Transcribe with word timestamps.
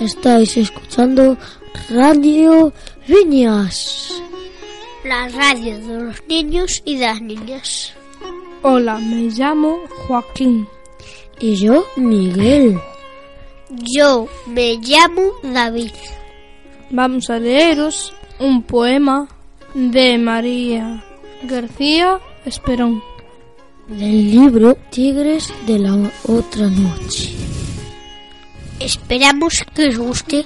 Estáis 0.00 0.56
escuchando 0.56 1.36
Radio 1.90 2.72
Viñas. 3.06 4.22
La 5.04 5.28
radio 5.28 5.78
de 5.78 6.00
los 6.04 6.22
niños 6.28 6.82
y 6.84 6.96
de 6.96 7.06
las 7.06 7.20
niñas. 7.20 7.92
Hola, 8.62 8.98
me 8.98 9.28
llamo 9.28 9.78
Joaquín. 10.06 10.66
Y 11.40 11.56
yo, 11.56 11.84
Miguel. 11.96 12.78
Yo 13.96 14.28
me 14.46 14.76
llamo 14.76 15.32
David. 15.42 15.92
Vamos 16.90 17.30
a 17.30 17.38
leeros 17.38 18.12
un 18.38 18.62
poema 18.62 19.28
de 19.74 20.18
María 20.18 21.04
García 21.44 22.20
Esperón. 22.44 23.02
Del 23.88 24.30
libro 24.30 24.76
Tigres 24.90 25.52
de 25.66 25.78
la 25.78 25.94
otra 26.28 26.68
noche. 26.68 27.34
Esperamos 28.84 29.64
que 29.74 29.88
os 29.88 29.96
guste. 29.96 30.44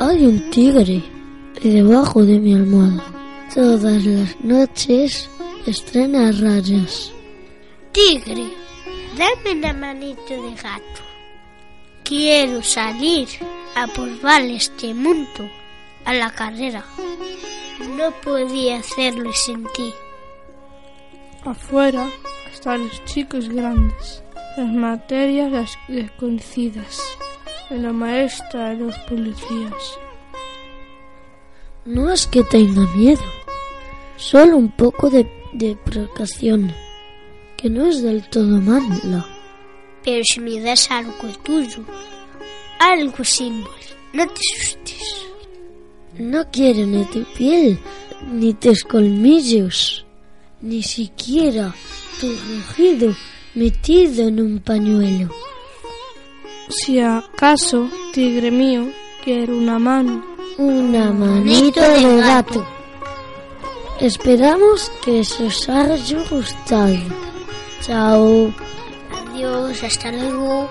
Hay 0.00 0.26
un 0.26 0.50
tigre 0.50 1.00
debajo 1.62 2.24
de 2.24 2.40
mi 2.40 2.52
almohada. 2.52 3.04
Todas 3.54 4.04
las 4.04 4.40
noches 4.40 5.30
estrena 5.66 6.32
rayas. 6.32 7.12
Tigre, 7.92 8.46
dame 9.16 9.58
una 9.58 9.72
manito 9.72 10.34
de 10.44 10.52
gato. 10.60 11.02
Quiero 12.02 12.60
salir 12.60 13.28
a 13.76 13.86
probar 13.86 14.42
este 14.42 14.92
mundo 14.94 15.48
a 16.04 16.12
la 16.12 16.30
carrera. 16.32 16.84
No 17.96 18.10
podía 18.22 18.78
hacerlo 18.78 19.32
sin 19.32 19.64
ti. 19.74 19.94
Afuera 21.44 22.10
están 22.52 22.82
los 22.88 23.04
chicos 23.04 23.48
grandes, 23.48 24.24
las 24.56 24.72
materias 24.72 25.52
las 25.52 25.78
desconocidas, 25.86 27.00
la 27.68 27.92
maestra 27.92 28.70
de 28.70 28.76
los 28.76 28.98
policías. 29.00 29.98
No 31.84 32.10
es 32.10 32.26
que 32.26 32.42
tenga 32.42 32.86
miedo, 32.94 33.22
solo 34.16 34.56
un 34.56 34.70
poco 34.70 35.10
de, 35.10 35.30
de 35.52 35.76
precaución, 35.76 36.72
que 37.56 37.68
no 37.68 37.86
es 37.86 38.02
del 38.02 38.28
todo 38.30 38.60
mala. 38.60 39.26
Pero 40.02 40.22
si 40.24 40.40
me 40.40 40.58
das 40.60 40.90
algo 40.90 41.28
tuyo, 41.42 41.84
algo 42.78 43.24
símbolo, 43.24 43.74
no 44.14 44.26
te 44.26 44.40
asustes. 44.54 45.26
No 46.18 46.50
quiero 46.50 46.86
ni 46.86 47.04
tu 47.04 47.24
piel, 47.34 47.78
ni 48.32 48.54
tus 48.54 48.82
colmillos, 48.84 50.06
ni 50.62 50.82
siquiera 50.82 51.74
tu 52.18 52.28
rugido 52.28 53.14
metido 53.56 54.28
en 54.28 54.40
un 54.40 54.60
pañuelo. 54.60 55.28
Si 56.68 57.00
acaso, 57.00 57.88
tigre 58.12 58.50
mío, 58.50 58.86
quiero 59.24 59.56
una 59.56 59.78
mano, 59.78 60.24
Una 60.58 61.12
manito 61.12 61.80
de 61.80 62.16
gato. 62.18 62.64
Esperamos 64.00 64.90
que 65.04 65.20
os 65.20 65.68
haya 65.68 66.22
gustado. 66.30 66.96
Chao. 67.82 68.52
Adiós, 69.32 69.82
hasta 69.82 70.12
luego. 70.12 70.70